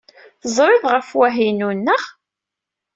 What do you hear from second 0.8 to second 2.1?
ɣef Wahinun, naɣ?